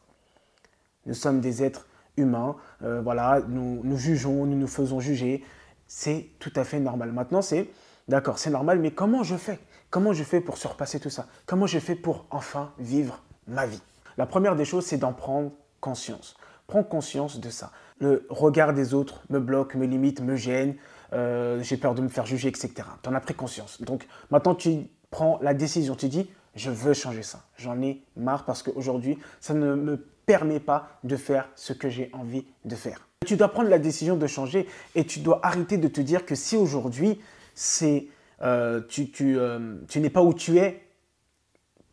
Nous 1.07 1.15
sommes 1.15 1.41
des 1.41 1.63
êtres 1.63 1.87
humains, 2.17 2.57
euh, 2.83 3.01
voilà, 3.01 3.41
nous, 3.49 3.81
nous 3.85 3.97
jugeons, 3.97 4.47
nous 4.47 4.57
nous 4.57 4.67
faisons 4.67 5.01
juger. 5.01 5.45
C'est 5.87 6.31
tout 6.39 6.53
à 6.57 6.65
fait 6.65 6.81
normal. 6.81 7.13
Maintenant, 7.13 7.43
c'est, 7.43 7.69
d'accord, 8.09 8.39
c'est 8.39 8.51
normal, 8.51 8.79
mais 8.79 8.91
comment 8.91 9.23
je 9.23 9.37
fais? 9.37 9.59
Comment 9.91 10.13
je 10.13 10.25
fais 10.25 10.41
pour 10.41 10.59
surpasser 10.59 11.01
tout 11.01 11.11
ça? 11.11 11.27
Comment 11.47 11.67
je 11.67 11.79
fais 11.79 11.95
pour 11.95 12.27
enfin 12.31 12.73
vivre 12.79 13.23
ma 13.47 13.67
vie? 13.67 13.81
La 14.17 14.27
première 14.27 14.57
des 14.57 14.65
choses, 14.65 14.87
c'est 14.87 14.99
d'en 14.99 15.13
prendre 15.13 15.53
conscience. 15.81 16.37
Prends 16.67 16.83
conscience 16.83 17.41
de 17.41 17.51
ça. 17.51 17.73
Le 18.01 18.27
regard 18.31 18.73
des 18.73 18.95
autres 18.95 19.23
me 19.29 19.39
bloque, 19.39 19.75
me 19.75 19.87
limite, 19.87 20.21
me 20.21 20.35
gêne, 20.37 20.77
euh, 21.13 21.63
j'ai 21.63 21.77
peur 21.77 21.95
de 21.95 22.03
me 22.03 22.09
faire 22.09 22.27
juger, 22.27 22.49
etc. 22.49 22.73
Tu 23.03 23.09
en 23.09 23.15
as 23.15 23.21
pris 23.21 23.35
conscience. 23.35 23.81
Donc 23.83 24.07
maintenant, 24.31 24.55
tu 24.55 24.89
prends 25.11 25.39
la 25.43 25.55
décision, 25.55 25.95
tu 25.95 26.09
dis, 26.09 26.29
je 26.55 26.71
veux 26.71 26.95
changer 26.95 27.23
ça. 27.23 27.45
J'en 27.57 27.81
ai 27.83 28.03
marre 28.17 28.45
parce 28.45 28.63
qu'aujourd'hui, 28.63 29.19
ça 29.41 29.55
ne 29.55 29.75
me 29.75 29.97
permet 30.27 30.61
pas 30.61 30.99
de 31.05 31.17
faire 31.17 31.49
ce 31.55 31.73
que 31.73 31.89
j'ai 31.89 32.11
envie 32.15 32.47
de 32.65 32.75
faire. 32.75 33.07
Tu 33.27 33.37
dois 33.37 33.49
prendre 33.49 33.69
la 33.69 33.79
décision 33.79 34.17
de 34.17 34.27
changer 34.27 34.69
et 34.95 35.05
tu 35.05 35.21
dois 35.21 35.41
arrêter 35.43 35.77
de 35.79 35.89
te 35.89 36.01
dire 36.01 36.27
que 36.27 36.35
si 36.35 36.57
aujourd'hui, 36.57 37.21
c'est, 37.55 38.09
euh, 38.43 38.81
tu, 38.89 39.11
euh, 39.21 39.77
tu 39.89 40.01
n'es 40.01 40.11
pas 40.11 40.23
où 40.23 40.35
tu 40.35 40.59
es 40.59 40.87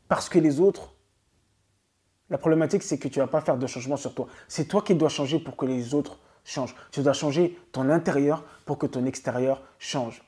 parce 0.08 0.28
que 0.30 0.40
les 0.40 0.60
autres 0.60 0.94
la 2.32 2.38
problématique, 2.38 2.82
c'est 2.82 2.98
que 2.98 3.10
tu 3.10 3.20
ne 3.20 3.26
vas 3.26 3.30
pas 3.30 3.42
faire 3.42 3.58
de 3.58 3.68
changement 3.68 3.98
sur 3.98 4.16
toi. 4.16 4.28
C'est 4.48 4.66
toi 4.66 4.82
qui 4.82 4.96
dois 4.96 5.10
changer 5.10 5.38
pour 5.38 5.58
que 5.58 5.66
les 5.66 5.94
autres 5.94 6.18
changent. 6.46 6.74
Tu 6.90 7.02
dois 7.02 7.12
changer 7.12 7.60
ton 7.74 7.90
intérieur 7.90 8.46
pour 8.66 8.78
que 8.78 8.88
ton 8.88 9.06
extérieur 9.06 9.62
change. 9.80 10.24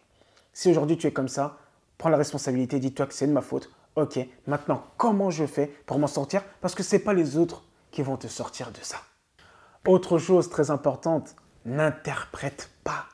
Si 0.51 0.69
aujourd'hui 0.69 0.97
tu 0.97 1.07
es 1.07 1.13
comme 1.13 1.29
ça, 1.29 1.57
prends 1.97 2.09
la 2.09 2.17
responsabilité, 2.17 2.77
dis-toi 2.79 3.05
que 3.05 3.13
c'est 3.13 3.25
de 3.25 3.31
ma 3.31 3.41
faute. 3.41 3.71
Ok, 3.95 4.19
maintenant, 4.47 4.83
comment 4.97 5.29
je 5.29 5.45
fais 5.45 5.67
pour 5.85 5.97
m'en 5.97 6.07
sortir? 6.07 6.43
Parce 6.59 6.75
que 6.75 6.83
ce 6.83 6.97
n'est 6.97 7.01
pas 7.01 7.13
les 7.13 7.37
autres 7.37 7.63
qui 7.89 8.01
vont 8.01 8.17
te 8.17 8.27
sortir 8.27 8.71
de 8.71 8.79
ça. 8.81 8.97
Autre 9.87 10.17
chose 10.17 10.49
très 10.49 10.71
importante, 10.71 11.35
n'interprète 11.63 12.69
pas. 12.83 13.05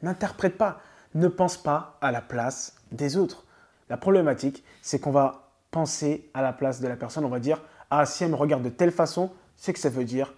N'interprète 0.00 0.56
pas. 0.56 0.80
Ne 1.16 1.28
pense 1.28 1.56
pas 1.56 1.96
à 2.02 2.12
la 2.12 2.20
place 2.20 2.76
des 2.92 3.16
autres. 3.16 3.46
La 3.88 3.96
problématique, 3.96 4.62
c'est 4.82 5.00
qu'on 5.00 5.12
va 5.12 5.48
penser 5.70 6.30
à 6.34 6.42
la 6.42 6.52
place 6.52 6.82
de 6.82 6.88
la 6.88 6.96
personne. 6.96 7.24
On 7.24 7.30
va 7.30 7.38
dire, 7.38 7.62
ah, 7.88 8.04
si 8.04 8.22
elle 8.22 8.32
me 8.32 8.36
regarde 8.36 8.62
de 8.62 8.68
telle 8.68 8.92
façon, 8.92 9.32
c'est 9.56 9.72
que 9.72 9.78
ça 9.78 9.88
veut 9.88 10.04
dire 10.04 10.34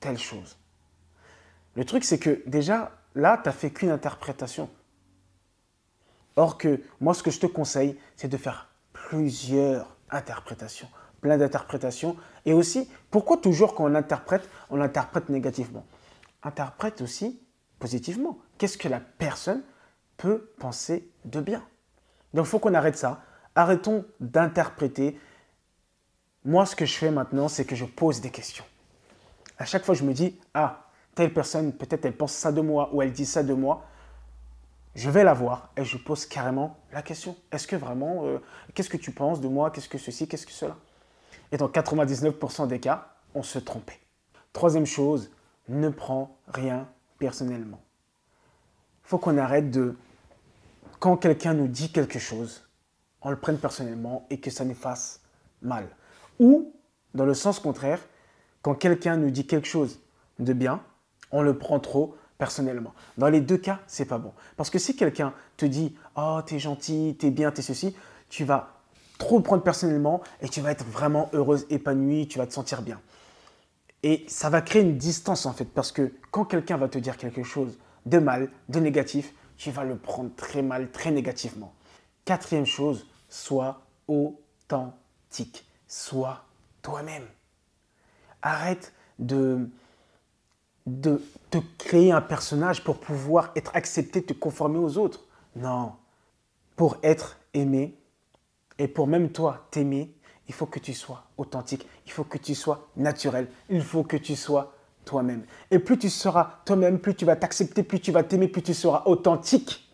telle 0.00 0.18
chose. 0.18 0.58
Le 1.76 1.84
truc, 1.86 2.04
c'est 2.04 2.18
que 2.18 2.42
déjà, 2.46 2.92
là, 3.14 3.40
tu 3.42 3.48
n'as 3.48 3.54
fait 3.54 3.70
qu'une 3.70 3.88
interprétation. 3.88 4.68
Or 6.36 6.58
que 6.58 6.82
moi, 7.00 7.14
ce 7.14 7.22
que 7.22 7.30
je 7.30 7.40
te 7.40 7.46
conseille, 7.46 7.98
c'est 8.14 8.28
de 8.28 8.36
faire 8.36 8.68
plusieurs 8.92 9.96
interprétations, 10.10 10.88
plein 11.22 11.38
d'interprétations. 11.38 12.16
Et 12.44 12.52
aussi, 12.52 12.90
pourquoi 13.10 13.38
toujours 13.38 13.74
quand 13.74 13.90
on 13.90 13.94
interprète, 13.94 14.46
on 14.68 14.82
interprète 14.82 15.30
négativement? 15.30 15.86
Interprète 16.42 17.00
aussi 17.00 17.40
positivement. 17.78 18.38
Qu'est-ce 18.58 18.76
que 18.76 18.88
la 18.88 19.00
personne 19.00 19.62
peut 20.18 20.52
penser 20.58 21.10
de 21.24 21.40
bien 21.40 21.64
Donc, 22.34 22.44
il 22.44 22.48
faut 22.48 22.58
qu'on 22.58 22.74
arrête 22.74 22.98
ça. 22.98 23.22
Arrêtons 23.54 24.04
d'interpréter 24.20 25.18
moi, 26.44 26.64
ce 26.64 26.76
que 26.76 26.86
je 26.86 26.94
fais 26.94 27.10
maintenant, 27.10 27.48
c'est 27.48 27.64
que 27.64 27.76
je 27.76 27.84
pose 27.84 28.22
des 28.22 28.30
questions. 28.30 28.64
À 29.58 29.66
chaque 29.66 29.84
fois, 29.84 29.94
je 29.94 30.04
me 30.04 30.14
dis, 30.14 30.38
ah, 30.54 30.86
telle 31.14 31.34
personne, 31.34 31.72
peut-être 31.72 32.04
elle 32.04 32.16
pense 32.16 32.32
ça 32.32 32.52
de 32.52 32.60
moi 32.60 32.88
ou 32.92 33.02
elle 33.02 33.12
dit 33.12 33.26
ça 33.26 33.42
de 33.42 33.52
moi. 33.52 33.84
Je 34.94 35.10
vais 35.10 35.24
la 35.24 35.34
voir 35.34 35.70
et 35.76 35.84
je 35.84 35.98
pose 35.98 36.26
carrément 36.26 36.78
la 36.92 37.02
question. 37.02 37.36
Est-ce 37.52 37.66
que 37.66 37.76
vraiment, 37.76 38.24
euh, 38.24 38.38
qu'est-ce 38.74 38.88
que 38.88 38.96
tu 38.96 39.10
penses 39.10 39.40
de 39.40 39.48
moi? 39.48 39.70
Qu'est-ce 39.70 39.88
que 39.88 39.98
ceci? 39.98 40.26
Qu'est-ce 40.26 40.46
que 40.46 40.52
cela? 40.52 40.76
Et 41.52 41.56
dans 41.56 41.68
99% 41.68 42.66
des 42.66 42.80
cas, 42.80 43.08
on 43.34 43.42
se 43.42 43.58
trompait. 43.58 44.00
Troisième 44.52 44.86
chose, 44.86 45.30
ne 45.68 45.88
prends 45.88 46.38
rien 46.46 46.88
personnellement. 47.18 47.80
Il 49.04 49.08
faut 49.08 49.18
qu'on 49.18 49.36
arrête 49.36 49.70
de, 49.70 49.96
quand 50.98 51.16
quelqu'un 51.16 51.54
nous 51.54 51.68
dit 51.68 51.92
quelque 51.92 52.18
chose, 52.18 52.68
on 53.22 53.30
le 53.30 53.36
prenne 53.36 53.58
personnellement 53.58 54.26
et 54.30 54.40
que 54.40 54.50
ça 54.50 54.64
nous 54.64 54.74
fasse 54.74 55.20
mal. 55.62 55.88
Ou, 56.38 56.72
dans 57.14 57.24
le 57.24 57.34
sens 57.34 57.60
contraire, 57.60 58.00
quand 58.62 58.74
quelqu'un 58.74 59.16
nous 59.16 59.30
dit 59.30 59.46
quelque 59.46 59.68
chose 59.68 60.00
de 60.38 60.52
bien, 60.52 60.82
on 61.30 61.42
le 61.42 61.56
prend 61.56 61.80
trop 61.80 62.16
personnellement. 62.38 62.94
Dans 63.16 63.28
les 63.28 63.40
deux 63.40 63.56
cas, 63.56 63.80
c'est 63.86 64.04
pas 64.04 64.18
bon. 64.18 64.32
Parce 64.56 64.70
que 64.70 64.78
si 64.78 64.96
quelqu'un 64.96 65.32
te 65.56 65.66
dit 65.66 65.96
Oh, 66.16 66.40
t'es 66.44 66.58
gentil, 66.58 67.16
t'es 67.18 67.30
bien, 67.30 67.50
t'es 67.50 67.62
ceci, 67.62 67.96
tu 68.28 68.44
vas 68.44 68.78
trop 69.18 69.36
le 69.36 69.42
prendre 69.42 69.62
personnellement 69.62 70.22
et 70.40 70.48
tu 70.48 70.60
vas 70.60 70.70
être 70.70 70.84
vraiment 70.84 71.28
heureuse, 71.32 71.66
épanouie, 71.70 72.28
tu 72.28 72.38
vas 72.38 72.46
te 72.46 72.52
sentir 72.52 72.82
bien. 72.82 73.00
Et 74.04 74.24
ça 74.28 74.48
va 74.48 74.60
créer 74.60 74.82
une 74.82 74.96
distance 74.96 75.44
en 75.44 75.52
fait, 75.52 75.64
parce 75.64 75.90
que 75.90 76.12
quand 76.30 76.44
quelqu'un 76.44 76.76
va 76.76 76.88
te 76.88 76.98
dire 76.98 77.16
quelque 77.16 77.42
chose 77.42 77.78
de 78.06 78.18
mal, 78.18 78.48
de 78.68 78.78
négatif, 78.78 79.34
tu 79.58 79.70
vas 79.70 79.84
le 79.84 79.98
prendre 79.98 80.34
très 80.36 80.62
mal, 80.62 80.90
très 80.90 81.10
négativement. 81.10 81.74
Quatrième 82.24 82.64
chose, 82.64 83.06
sois 83.28 83.82
authentique. 84.06 85.66
Sois 85.86 86.44
toi-même. 86.80 87.26
Arrête 88.40 88.94
de, 89.18 89.68
de 90.86 91.22
te 91.50 91.58
créer 91.76 92.12
un 92.12 92.20
personnage 92.20 92.84
pour 92.84 93.00
pouvoir 93.00 93.50
être 93.56 93.74
accepté, 93.74 94.22
te 94.22 94.32
conformer 94.32 94.78
aux 94.78 94.96
autres. 94.96 95.26
Non. 95.56 95.94
Pour 96.76 96.98
être 97.02 97.38
aimé 97.52 97.98
et 98.78 98.86
pour 98.86 99.08
même 99.08 99.32
toi 99.32 99.66
t'aimer, 99.70 100.14
il 100.46 100.54
faut 100.54 100.66
que 100.66 100.78
tu 100.78 100.94
sois 100.94 101.24
authentique, 101.36 101.86
il 102.06 102.12
faut 102.12 102.24
que 102.24 102.38
tu 102.38 102.54
sois 102.54 102.88
naturel, 102.96 103.50
il 103.68 103.82
faut 103.82 104.04
que 104.04 104.16
tu 104.16 104.36
sois 104.36 104.72
toi-même. 105.08 105.46
Et 105.70 105.78
plus 105.78 105.98
tu 105.98 106.10
seras 106.10 106.60
toi-même, 106.66 106.98
plus 106.98 107.14
tu 107.14 107.24
vas 107.24 107.34
t'accepter, 107.34 107.82
plus 107.82 107.98
tu 107.98 108.12
vas 108.12 108.22
t'aimer, 108.22 108.46
plus 108.46 108.62
tu 108.62 108.74
seras 108.74 109.04
authentique. 109.06 109.90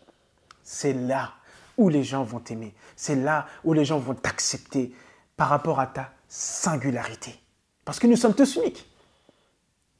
C'est 0.61 0.91
là 0.91 1.33
où 1.77 1.87
les 1.87 2.03
gens 2.03 2.25
vont 2.25 2.39
t'aimer. 2.39 2.75
C'est 2.97 3.15
là 3.15 3.47
où 3.63 3.71
les 3.71 3.85
gens 3.85 3.97
vont 3.97 4.13
t'accepter 4.13 4.93
par 5.37 5.47
rapport 5.47 5.79
à 5.79 5.87
ta 5.87 6.11
singularité. 6.27 7.39
Parce 7.85 7.97
que 7.97 8.07
nous 8.07 8.17
sommes 8.17 8.35
tous 8.35 8.57
uniques. 8.57 8.85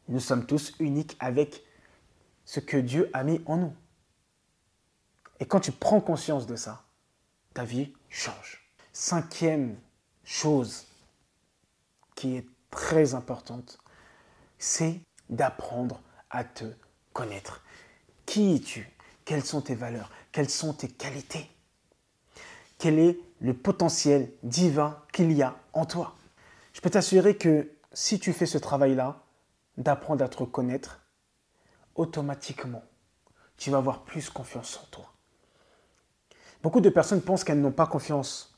Nous 0.09 0.19
sommes 0.19 0.45
tous 0.45 0.73
uniques 0.79 1.15
avec 1.19 1.63
ce 2.43 2.59
que 2.59 2.77
Dieu 2.77 3.09
a 3.13 3.23
mis 3.23 3.41
en 3.45 3.55
nous. 3.57 3.73
Et 5.39 5.45
quand 5.45 5.61
tu 5.61 5.71
prends 5.71 6.01
conscience 6.01 6.45
de 6.45 6.57
ça, 6.57 6.83
ta 7.53 7.63
vie 7.63 7.93
change. 8.09 8.69
Cinquième 8.91 9.77
chose 10.25 10.87
qui 12.15 12.35
est 12.35 12.45
très 12.69 13.13
importante, 13.13 13.79
c'est 14.65 14.99
d'apprendre 15.29 16.01
à 16.31 16.43
te 16.43 16.65
connaître. 17.13 17.61
Qui 18.25 18.55
es-tu? 18.55 18.89
Quelles 19.23 19.45
sont 19.45 19.61
tes 19.61 19.75
valeurs? 19.75 20.09
Quelles 20.31 20.49
sont 20.49 20.73
tes 20.73 20.87
qualités? 20.87 21.47
Quel 22.79 22.97
est 22.97 23.19
le 23.41 23.53
potentiel 23.53 24.31
divin 24.41 24.99
qu'il 25.13 25.31
y 25.33 25.43
a 25.43 25.55
en 25.73 25.85
toi? 25.85 26.15
Je 26.73 26.81
peux 26.81 26.89
t'assurer 26.89 27.37
que 27.37 27.71
si 27.93 28.19
tu 28.19 28.33
fais 28.33 28.47
ce 28.47 28.57
travail-là, 28.57 29.21
d'apprendre 29.77 30.25
à 30.25 30.29
te 30.29 30.43
connaître, 30.43 30.99
automatiquement, 31.93 32.83
tu 33.57 33.69
vas 33.69 33.77
avoir 33.77 34.03
plus 34.03 34.31
confiance 34.31 34.79
en 34.83 34.87
toi. 34.87 35.13
Beaucoup 36.63 36.81
de 36.81 36.89
personnes 36.89 37.21
pensent 37.21 37.43
qu'elles 37.43 37.61
n'ont 37.61 37.71
pas 37.71 37.85
confiance 37.85 38.57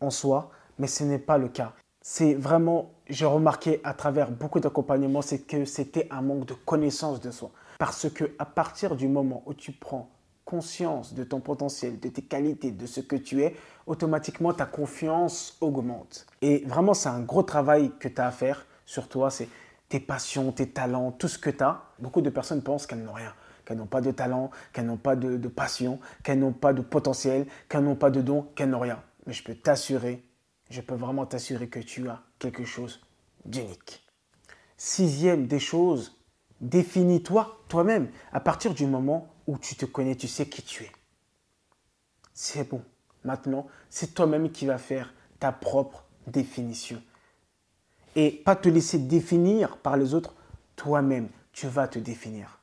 en 0.00 0.10
soi, 0.10 0.50
mais 0.80 0.88
ce 0.88 1.04
n'est 1.04 1.20
pas 1.20 1.38
le 1.38 1.48
cas. 1.48 1.72
C'est 2.08 2.34
vraiment, 2.34 2.92
j'ai 3.08 3.26
remarqué 3.26 3.80
à 3.82 3.92
travers 3.92 4.30
beaucoup 4.30 4.60
d'accompagnements, 4.60 5.22
c'est 5.22 5.40
que 5.40 5.64
c'était 5.64 6.06
un 6.12 6.22
manque 6.22 6.46
de 6.46 6.54
connaissance 6.54 7.20
de 7.20 7.32
soi. 7.32 7.50
Parce 7.80 8.08
que 8.08 8.32
à 8.38 8.44
partir 8.44 8.94
du 8.94 9.08
moment 9.08 9.42
où 9.44 9.54
tu 9.54 9.72
prends 9.72 10.08
conscience 10.44 11.14
de 11.14 11.24
ton 11.24 11.40
potentiel, 11.40 11.98
de 11.98 12.08
tes 12.08 12.22
qualités, 12.22 12.70
de 12.70 12.86
ce 12.86 13.00
que 13.00 13.16
tu 13.16 13.42
es, 13.42 13.56
automatiquement 13.88 14.52
ta 14.52 14.66
confiance 14.66 15.56
augmente. 15.60 16.26
Et 16.42 16.62
vraiment, 16.64 16.94
c'est 16.94 17.08
un 17.08 17.22
gros 17.22 17.42
travail 17.42 17.90
que 17.98 18.06
tu 18.06 18.20
as 18.20 18.28
à 18.28 18.30
faire 18.30 18.66
sur 18.84 19.08
toi, 19.08 19.28
c'est 19.28 19.48
tes 19.88 19.98
passions, 19.98 20.52
tes 20.52 20.68
talents, 20.68 21.10
tout 21.10 21.26
ce 21.26 21.40
que 21.40 21.50
tu 21.50 21.64
as. 21.64 21.82
Beaucoup 21.98 22.20
de 22.20 22.30
personnes 22.30 22.62
pensent 22.62 22.86
qu'elles 22.86 23.02
n'ont 23.02 23.14
rien, 23.14 23.34
qu'elles 23.64 23.78
n'ont 23.78 23.86
pas 23.86 24.00
de 24.00 24.12
talent, 24.12 24.52
qu'elles 24.72 24.86
n'ont 24.86 24.96
pas 24.96 25.16
de, 25.16 25.38
de 25.38 25.48
passion, 25.48 25.98
qu'elles 26.22 26.38
n'ont 26.38 26.52
pas 26.52 26.72
de 26.72 26.82
potentiel, 26.82 27.48
qu'elles 27.68 27.82
n'ont 27.82 27.96
pas 27.96 28.10
de 28.10 28.20
don, 28.20 28.46
qu'elles 28.54 28.70
n'ont 28.70 28.78
rien. 28.78 29.02
Mais 29.26 29.32
je 29.32 29.42
peux 29.42 29.56
t'assurer 29.56 30.22
je 30.70 30.80
peux 30.80 30.94
vraiment 30.94 31.26
t'assurer 31.26 31.68
que 31.68 31.80
tu 31.80 32.08
as 32.08 32.22
quelque 32.38 32.64
chose 32.64 33.00
d'unique. 33.44 34.04
Sixième 34.76 35.46
des 35.46 35.60
choses, 35.60 36.18
définis-toi 36.60 37.64
toi-même 37.68 38.10
à 38.32 38.40
partir 38.40 38.74
du 38.74 38.86
moment 38.86 39.32
où 39.46 39.58
tu 39.58 39.76
te 39.76 39.86
connais, 39.86 40.16
tu 40.16 40.28
sais 40.28 40.46
qui 40.46 40.62
tu 40.62 40.84
es. 40.84 40.92
C'est 42.34 42.68
bon. 42.68 42.82
Maintenant, 43.24 43.66
c'est 43.90 44.14
toi-même 44.14 44.50
qui 44.50 44.66
vas 44.66 44.78
faire 44.78 45.14
ta 45.38 45.52
propre 45.52 46.04
définition. 46.26 47.02
Et 48.14 48.30
pas 48.30 48.56
te 48.56 48.68
laisser 48.68 48.98
définir 48.98 49.76
par 49.78 49.96
les 49.96 50.14
autres, 50.14 50.34
toi-même, 50.76 51.28
tu 51.52 51.66
vas 51.66 51.88
te 51.88 51.98
définir. 51.98 52.60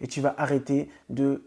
Et 0.00 0.06
tu 0.06 0.20
vas 0.20 0.34
arrêter 0.38 0.90
de 1.08 1.44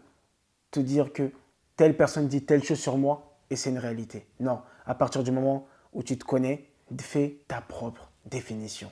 te 0.70 0.80
dire 0.80 1.12
que 1.12 1.30
telle 1.76 1.96
personne 1.96 2.28
dit 2.28 2.44
telle 2.44 2.64
chose 2.64 2.78
sur 2.78 2.98
moi 2.98 3.36
et 3.50 3.56
c'est 3.56 3.70
une 3.70 3.78
réalité. 3.78 4.26
Non, 4.40 4.62
à 4.86 4.94
partir 4.94 5.22
du 5.22 5.30
moment 5.30 5.66
où 5.92 6.02
tu 6.02 6.18
te 6.18 6.24
connais, 6.24 6.68
fais 7.00 7.38
ta 7.48 7.60
propre 7.60 8.10
définition. 8.26 8.90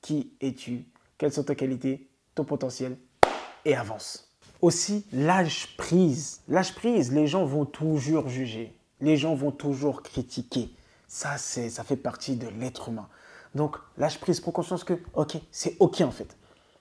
Qui 0.00 0.32
es-tu? 0.40 0.86
Quelles 1.16 1.32
sont 1.32 1.44
tes 1.44 1.56
qualités, 1.56 2.08
ton 2.34 2.44
potentiel? 2.44 2.96
Et 3.64 3.74
avance. 3.74 4.36
Aussi, 4.60 5.04
lâche 5.12 5.76
prise. 5.76 6.40
Lâche 6.48 6.74
prise, 6.74 7.12
les 7.12 7.26
gens 7.26 7.44
vont 7.44 7.64
toujours 7.64 8.28
juger. 8.28 8.74
Les 9.00 9.16
gens 9.16 9.34
vont 9.34 9.52
toujours 9.52 10.02
critiquer. 10.02 10.70
Ça, 11.06 11.38
c'est, 11.38 11.70
ça 11.70 11.84
fait 11.84 11.96
partie 11.96 12.36
de 12.36 12.48
l'être 12.48 12.88
humain. 12.88 13.08
Donc, 13.54 13.76
lâche 13.96 14.18
prise, 14.18 14.40
prends 14.40 14.52
conscience 14.52 14.84
que, 14.84 15.00
ok, 15.14 15.38
c'est 15.50 15.76
ok 15.80 16.02
en 16.02 16.10
fait. 16.10 16.36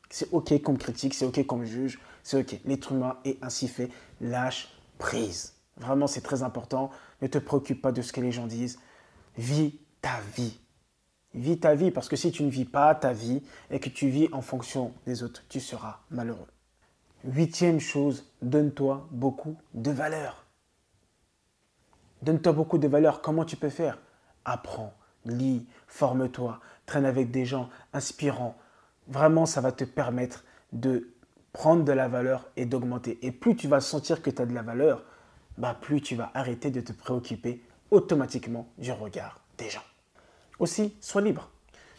C'est 0.10 0.32
ok 0.32 0.62
qu'on 0.62 0.74
me 0.74 0.78
critique, 0.78 1.14
c'est 1.14 1.26
ok 1.26 1.46
qu'on 1.46 1.58
me 1.58 1.66
juge, 1.66 2.00
c'est 2.24 2.40
ok. 2.40 2.60
L'être 2.66 2.92
humain 2.92 3.18
est 3.26 3.38
ainsi 3.42 3.68
fait. 3.68 3.90
Lâche 4.22 4.70
prise. 4.98 5.54
Vraiment, 5.78 6.08
c'est 6.08 6.22
très 6.22 6.44
important. 6.44 6.90
Ne 7.22 7.28
te 7.28 7.38
préoccupe 7.38 7.82
pas 7.82 7.92
de 7.92 8.02
ce 8.02 8.14
que 8.14 8.22
les 8.22 8.32
gens 8.32 8.48
disent. 8.48 8.80
Vis 9.38 9.80
ta 10.02 10.20
vie. 10.36 10.60
Vis 11.34 11.60
ta 11.60 11.76
vie, 11.76 11.92
parce 11.92 12.10
que 12.10 12.16
si 12.16 12.32
tu 12.32 12.44
ne 12.44 12.50
vis 12.50 12.66
pas 12.66 12.96
ta 12.96 13.14
vie 13.14 13.44
et 13.70 13.80
que 13.80 13.90
tu 13.90 14.10
vis 14.10 14.30
en 14.32 14.42
fonction 14.42 14.94
des 15.06 15.24
autres, 15.24 15.44
tu 15.50 15.60
seras 15.60 16.00
malheureux. 16.10 16.48
Huitième 17.24 17.80
chose, 17.80 18.26
donne-toi 18.42 19.08
beaucoup 19.12 19.58
de 19.74 19.92
valeur. 19.92 20.46
Donne-toi 22.22 22.54
beaucoup 22.54 22.78
de 22.78 22.88
valeur. 22.88 23.22
Comment 23.22 23.46
tu 23.46 23.56
peux 23.56 23.70
faire? 23.70 24.00
Apprends, 24.46 24.94
lis, 25.26 25.68
forme-toi, 25.88 26.60
traîne 26.86 27.06
avec 27.06 27.32
des 27.32 27.46
gens 27.46 27.70
inspirants. 27.94 28.56
Vraiment, 29.08 29.46
ça 29.46 29.62
va 29.62 29.72
te 29.72 29.84
permettre 29.84 30.44
de 30.72 31.14
prendre 31.54 31.84
de 31.84 31.92
la 31.92 32.08
valeur 32.08 32.50
et 32.56 32.66
d'augmenter. 32.66 33.20
Et 33.22 33.32
plus 33.32 33.56
tu 33.56 33.68
vas 33.68 33.82
sentir 33.82 34.22
que 34.22 34.30
tu 34.30 34.42
as 34.42 34.46
de 34.46 34.54
la 34.54 34.62
valeur, 34.62 35.04
bah, 35.58 35.78
plus 35.80 36.02
tu 36.02 36.16
vas 36.16 36.32
arrêter 36.34 36.72
de 36.72 36.82
te 36.82 36.94
préoccuper 36.94 37.62
automatiquement 37.92 38.68
du 38.78 38.92
regard 38.92 39.40
des 39.58 39.70
gens. 39.70 39.84
Aussi, 40.60 40.96
sois 41.02 41.22
libre. 41.22 41.50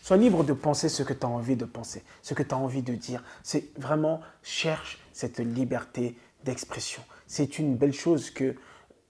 Sois 0.03 0.17
libre 0.17 0.45
de 0.45 0.53
penser 0.53 0.89
ce 0.89 1.03
que 1.03 1.13
tu 1.13 1.27
as 1.27 1.29
envie 1.29 1.57
de 1.57 1.65
penser, 1.65 2.03
ce 2.23 2.35
que 2.35 2.43
tu 2.43 2.55
as 2.55 2.59
envie 2.59 2.83
de 2.83 2.95
dire. 2.95 3.23
C'est 3.43 3.71
vraiment, 3.79 4.21
cherche 4.43 4.99
cette 5.13 5.39
liberté 5.39 6.17
d'expression. 6.45 7.03
C'est 7.27 7.59
une 7.59 7.77
belle 7.77 7.93
chose 7.93 8.31
que, 8.31 8.55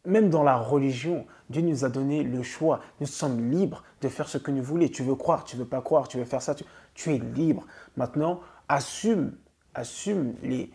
même 0.05 0.31
dans 0.31 0.43
la 0.43 0.57
religion, 0.57 1.27
Dieu 1.51 1.63
nous 1.63 1.85
a 1.85 1.89
donné 1.89 2.23
le 2.23 2.43
choix. 2.43 2.81
Nous 3.01 3.07
sommes 3.07 3.51
libres 3.51 3.85
de 4.01 4.09
faire 4.09 4.29
ce 4.29 4.39
que 4.39 4.51
nous 4.51 4.63
voulons. 4.63 4.89
Tu 4.89 5.03
veux 5.03 5.15
croire, 5.15 5.45
tu 5.45 5.57
veux 5.57 5.67
pas 5.67 5.83
croire, 5.83 6.09
tu 6.09 6.19
veux 6.19 6.25
faire 6.25 6.43
ça, 6.43 6.55
tu, 6.55 6.65
tu 6.95 7.15
es 7.15 7.19
libre. 7.19 7.67
Maintenant, 7.97 8.41
assume, 8.69 9.33
assume 9.75 10.35
les, 10.43 10.71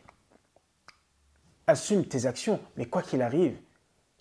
assume 1.67 2.05
tes 2.05 2.25
actions. 2.25 2.59
Mais 2.77 2.85
quoi 2.85 3.01
qu'il 3.01 3.21
arrive, 3.21 3.57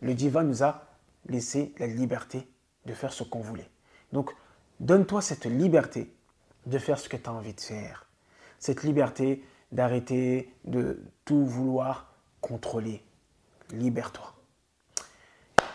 le 0.00 0.14
divin 0.14 0.42
nous 0.42 0.62
a 0.62 0.84
laissé 1.26 1.74
la 1.78 1.86
liberté 1.86 2.48
de 2.86 2.94
faire 2.94 3.12
ce 3.12 3.22
qu'on 3.22 3.40
voulait. 3.40 3.70
Donc, 4.12 4.30
donne-toi 4.80 5.22
cette 5.22 5.46
liberté 5.46 6.12
de 6.66 6.78
faire 6.78 6.98
ce 6.98 7.08
que 7.08 7.16
tu 7.16 7.28
as 7.28 7.32
envie 7.32 7.54
de 7.54 7.60
faire. 7.60 8.06
Cette 8.58 8.82
liberté 8.82 9.44
d'arrêter 9.70 10.52
de 10.64 11.02
tout 11.24 11.44
vouloir 11.44 12.12
contrôler. 12.40 13.02
Libère-toi. 13.70 14.34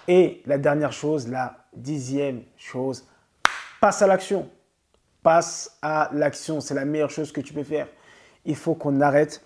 Et 0.08 0.42
la 0.46 0.58
dernière 0.58 0.94
chose, 0.94 1.28
la 1.28 1.66
dixième 1.74 2.44
chose, 2.58 3.08
passe 3.82 4.02
à 4.02 4.08
l'action. 4.08 4.50
Passe 5.24 5.78
à 5.82 6.10
l'action. 6.14 6.62
C'est 6.62 6.76
la 6.76 6.86
meilleure 6.86 7.10
chose 7.10 7.32
que 7.32 7.42
tu 7.42 7.54
peux 7.54 7.64
faire. 7.64 7.88
Il 8.46 8.56
faut 8.56 8.76
qu'on 8.76 9.02
arrête 9.02 9.44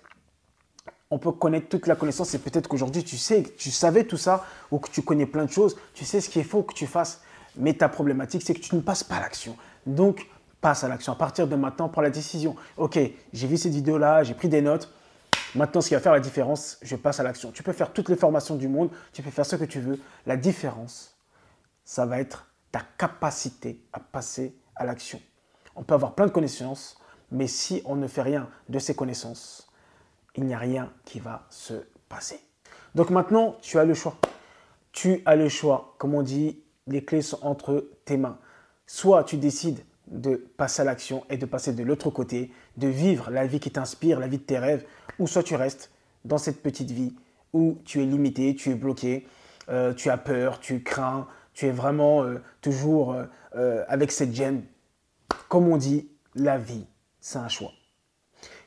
on 1.12 1.18
peut 1.18 1.30
connaître 1.30 1.68
toute 1.68 1.86
la 1.86 1.94
connaissance 1.94 2.32
et 2.32 2.38
peut-être 2.38 2.68
qu'aujourd'hui 2.68 3.04
tu 3.04 3.18
sais, 3.18 3.42
tu 3.58 3.70
savais 3.70 4.04
tout 4.04 4.16
ça 4.16 4.46
ou 4.70 4.78
que 4.78 4.88
tu 4.88 5.02
connais 5.02 5.26
plein 5.26 5.44
de 5.44 5.50
choses, 5.50 5.76
tu 5.92 6.06
sais 6.06 6.22
ce 6.22 6.30
qu'il 6.30 6.42
faut 6.42 6.62
que 6.62 6.72
tu 6.72 6.86
fasses. 6.86 7.20
Mais 7.54 7.74
ta 7.74 7.90
problématique, 7.90 8.40
c'est 8.42 8.54
que 8.54 8.60
tu 8.60 8.74
ne 8.74 8.80
passes 8.80 9.04
pas 9.04 9.16
à 9.16 9.20
l'action. 9.20 9.54
Donc, 9.84 10.26
passe 10.62 10.84
à 10.84 10.88
l'action. 10.88 11.12
À 11.12 11.16
partir 11.16 11.46
de 11.46 11.54
maintenant, 11.54 11.90
prends 11.90 12.00
la 12.00 12.08
décision. 12.08 12.56
Ok, 12.78 12.98
j'ai 13.34 13.46
vu 13.46 13.58
cette 13.58 13.74
vidéo-là, 13.74 14.22
j'ai 14.22 14.32
pris 14.32 14.48
des 14.48 14.62
notes. 14.62 14.90
Maintenant, 15.54 15.82
ce 15.82 15.88
qui 15.88 15.94
va 15.94 16.00
faire 16.00 16.14
la 16.14 16.20
différence, 16.20 16.78
je 16.80 16.96
passe 16.96 17.20
à 17.20 17.22
l'action. 17.22 17.52
Tu 17.52 17.62
peux 17.62 17.74
faire 17.74 17.92
toutes 17.92 18.08
les 18.08 18.16
formations 18.16 18.56
du 18.56 18.68
monde, 18.68 18.88
tu 19.12 19.22
peux 19.22 19.30
faire 19.30 19.44
ce 19.44 19.56
que 19.56 19.66
tu 19.66 19.80
veux. 19.80 20.00
La 20.24 20.38
différence, 20.38 21.14
ça 21.84 22.06
va 22.06 22.20
être 22.20 22.46
ta 22.70 22.80
capacité 22.96 23.84
à 23.92 24.00
passer 24.00 24.56
à 24.74 24.86
l'action. 24.86 25.20
On 25.76 25.82
peut 25.82 25.92
avoir 25.92 26.14
plein 26.14 26.24
de 26.24 26.32
connaissances, 26.32 26.96
mais 27.30 27.48
si 27.48 27.82
on 27.84 27.96
ne 27.96 28.06
fait 28.06 28.22
rien 28.22 28.48
de 28.70 28.78
ces 28.78 28.94
connaissances, 28.94 29.68
il 30.36 30.44
n'y 30.44 30.54
a 30.54 30.58
rien 30.58 30.92
qui 31.04 31.20
va 31.20 31.46
se 31.50 31.74
passer. 32.08 32.40
Donc 32.94 33.10
maintenant, 33.10 33.56
tu 33.62 33.78
as 33.78 33.84
le 33.84 33.94
choix. 33.94 34.16
Tu 34.92 35.22
as 35.24 35.36
le 35.36 35.48
choix. 35.48 35.94
Comme 35.98 36.14
on 36.14 36.22
dit, 36.22 36.62
les 36.86 37.04
clés 37.04 37.22
sont 37.22 37.38
entre 37.42 37.88
tes 38.04 38.16
mains. 38.16 38.38
Soit 38.86 39.24
tu 39.24 39.36
décides 39.36 39.84
de 40.08 40.36
passer 40.36 40.82
à 40.82 40.84
l'action 40.84 41.24
et 41.30 41.38
de 41.38 41.46
passer 41.46 41.72
de 41.72 41.82
l'autre 41.82 42.10
côté, 42.10 42.50
de 42.76 42.88
vivre 42.88 43.30
la 43.30 43.46
vie 43.46 43.60
qui 43.60 43.70
t'inspire, 43.70 44.18
la 44.20 44.28
vie 44.28 44.38
de 44.38 44.42
tes 44.42 44.58
rêves, 44.58 44.84
ou 45.18 45.26
soit 45.26 45.42
tu 45.42 45.54
restes 45.54 45.90
dans 46.24 46.38
cette 46.38 46.62
petite 46.62 46.90
vie 46.90 47.14
où 47.52 47.78
tu 47.84 48.02
es 48.02 48.06
limité, 48.06 48.54
tu 48.54 48.70
es 48.70 48.74
bloqué, 48.74 49.26
euh, 49.68 49.94
tu 49.94 50.10
as 50.10 50.18
peur, 50.18 50.60
tu 50.60 50.82
crains, 50.82 51.28
tu 51.54 51.66
es 51.66 51.70
vraiment 51.70 52.24
euh, 52.24 52.42
toujours 52.60 53.16
euh, 53.54 53.84
avec 53.88 54.10
cette 54.12 54.34
gêne. 54.34 54.64
Comme 55.48 55.68
on 55.68 55.76
dit, 55.76 56.08
la 56.34 56.58
vie, 56.58 56.86
c'est 57.20 57.38
un 57.38 57.48
choix. 57.48 57.72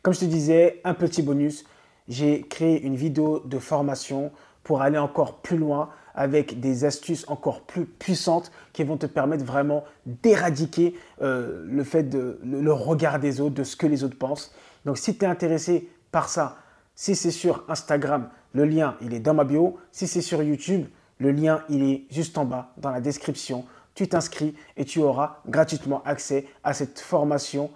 Comme 0.05 0.13
je 0.13 0.19
te 0.19 0.25
disais, 0.25 0.81
un 0.83 0.93
petit 0.93 1.23
bonus, 1.23 1.65
j'ai 2.07 2.43
créé 2.43 2.79
une 2.79 2.95
vidéo 2.95 3.41
de 3.43 3.57
formation 3.57 4.31
pour 4.61 4.83
aller 4.83 4.99
encore 4.99 5.37
plus 5.37 5.57
loin 5.57 5.89
avec 6.13 6.59
des 6.59 6.85
astuces 6.85 7.27
encore 7.27 7.61
plus 7.61 7.87
puissantes 7.87 8.51
qui 8.71 8.83
vont 8.83 8.97
te 8.97 9.07
permettre 9.07 9.43
vraiment 9.43 9.83
d'éradiquer 10.05 10.93
euh, 11.23 11.65
le 11.67 11.83
fait 11.83 12.03
de 12.03 12.39
le, 12.43 12.71
regard 12.71 13.19
des 13.19 13.41
autres, 13.41 13.55
de 13.55 13.63
ce 13.63 13.75
que 13.75 13.87
les 13.87 14.03
autres 14.03 14.15
pensent. 14.15 14.53
Donc 14.85 14.99
si 14.99 15.17
tu 15.17 15.25
es 15.25 15.27
intéressé 15.27 15.89
par 16.11 16.29
ça, 16.29 16.59
si 16.93 17.15
c'est 17.15 17.31
sur 17.31 17.63
Instagram, 17.67 18.29
le 18.53 18.65
lien 18.65 18.97
il 19.01 19.11
est 19.11 19.19
dans 19.19 19.33
ma 19.33 19.43
bio. 19.43 19.79
Si 19.91 20.05
c'est 20.05 20.21
sur 20.21 20.43
YouTube, 20.43 20.85
le 21.17 21.31
lien 21.31 21.63
il 21.67 21.81
est 21.81 22.03
juste 22.11 22.37
en 22.37 22.45
bas 22.45 22.73
dans 22.77 22.91
la 22.91 23.01
description. 23.01 23.65
Tu 23.95 24.07
t'inscris 24.07 24.53
et 24.77 24.85
tu 24.85 24.99
auras 24.99 25.37
gratuitement 25.47 26.03
accès 26.05 26.45
à 26.63 26.75
cette 26.75 26.99
formation 26.99 27.71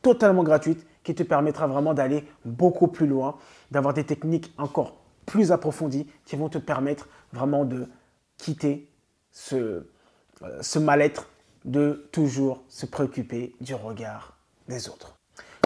totalement 0.00 0.44
gratuite 0.44 0.86
qui 1.02 1.14
te 1.14 1.22
permettra 1.22 1.66
vraiment 1.66 1.94
d'aller 1.94 2.24
beaucoup 2.44 2.88
plus 2.88 3.06
loin, 3.06 3.36
d'avoir 3.70 3.94
des 3.94 4.04
techniques 4.04 4.52
encore 4.58 4.96
plus 5.26 5.52
approfondies 5.52 6.06
qui 6.24 6.36
vont 6.36 6.48
te 6.48 6.58
permettre 6.58 7.08
vraiment 7.32 7.64
de 7.64 7.88
quitter 8.36 8.88
ce, 9.30 9.86
euh, 10.42 10.80
mal-être 10.80 11.28
de 11.64 12.08
toujours 12.12 12.62
se 12.68 12.86
préoccuper 12.86 13.54
du 13.60 13.74
regard 13.74 14.36
des 14.68 14.88
autres. 14.88 15.16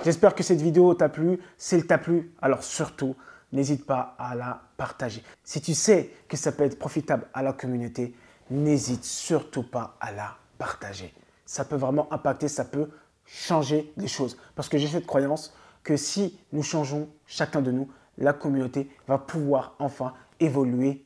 J'espère 0.05 0.35
que 0.35 0.43
cette 0.43 0.61
vidéo 0.61 0.95
t'a 0.95 1.09
plu. 1.09 1.41
Si 1.57 1.75
elle 1.75 1.87
t'a 1.87 1.99
plu, 1.99 2.33
alors 2.41 2.63
surtout, 2.63 3.17
n'hésite 3.53 3.87
pas 3.87 4.15
à 4.19 4.35
la 4.35 4.63
partager. 4.77 5.23
Si 5.43 5.61
tu 5.61 5.75
sais 5.75 6.11
que 6.29 6.37
ça 6.37 6.53
peut 6.53 6.65
être 6.65 6.79
profitable 6.79 7.27
à 7.33 7.43
la 7.43 7.53
communauté, 7.53 8.15
n'hésite 8.51 9.05
surtout 9.05 9.65
pas 9.65 9.97
à 10.01 10.13
la 10.13 10.37
partager. 10.59 11.13
Ça 11.45 11.65
peut 11.65 11.77
vraiment 11.77 12.13
impacter, 12.13 12.49
ça 12.49 12.65
peut 12.65 12.89
changer 13.27 13.93
les 13.97 14.09
choses. 14.09 14.37
Parce 14.55 14.69
que 14.69 14.79
j'ai 14.79 14.89
cette 14.89 15.07
croyance 15.07 15.55
que 15.83 15.97
si 15.97 16.39
nous 16.53 16.63
changeons 16.63 17.09
chacun 17.27 17.61
de 17.61 17.71
nous, 17.71 17.91
la 18.19 18.33
communauté 18.33 18.89
va 19.07 19.19
pouvoir 19.19 19.75
enfin 19.79 20.15
évoluer 20.41 21.05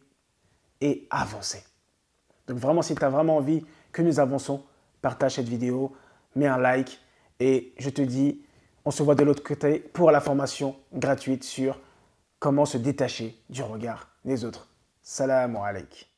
et 0.80 1.06
avancer. 1.10 1.62
Donc 2.46 2.58
vraiment, 2.58 2.82
si 2.82 2.94
tu 2.94 3.04
as 3.04 3.10
vraiment 3.10 3.36
envie 3.36 3.64
que 3.92 4.02
nous 4.02 4.20
avançons, 4.20 4.62
partage 5.02 5.34
cette 5.34 5.48
vidéo, 5.48 5.94
mets 6.34 6.46
un 6.46 6.58
like 6.58 7.00
et 7.38 7.74
je 7.78 7.90
te 7.90 8.02
dis, 8.02 8.42
on 8.84 8.90
se 8.90 9.02
voit 9.02 9.14
de 9.14 9.24
l'autre 9.24 9.42
côté 9.42 9.78
pour 9.78 10.10
la 10.10 10.20
formation 10.20 10.76
gratuite 10.92 11.44
sur 11.44 11.78
comment 12.38 12.64
se 12.64 12.78
détacher 12.78 13.36
du 13.48 13.62
regard 13.62 14.08
des 14.24 14.44
autres. 14.44 14.68
Salam 15.02 15.56
alaikum. 15.56 16.09